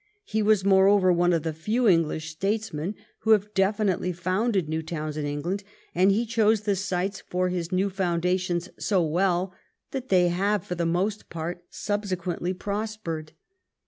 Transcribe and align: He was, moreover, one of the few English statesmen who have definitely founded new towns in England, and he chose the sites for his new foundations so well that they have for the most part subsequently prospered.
He 0.23 0.41
was, 0.41 0.65
moreover, 0.65 1.13
one 1.13 1.31
of 1.31 1.43
the 1.43 1.53
few 1.53 1.87
English 1.87 2.31
statesmen 2.31 2.95
who 3.19 3.33
have 3.33 3.53
definitely 3.53 4.11
founded 4.11 4.67
new 4.67 4.81
towns 4.81 5.15
in 5.15 5.27
England, 5.27 5.63
and 5.93 6.09
he 6.11 6.25
chose 6.25 6.61
the 6.61 6.75
sites 6.75 7.21
for 7.29 7.49
his 7.49 7.71
new 7.71 7.87
foundations 7.87 8.67
so 8.79 9.05
well 9.05 9.53
that 9.91 10.09
they 10.09 10.29
have 10.29 10.65
for 10.65 10.73
the 10.73 10.87
most 10.87 11.29
part 11.29 11.63
subsequently 11.69 12.51
prospered. 12.51 13.33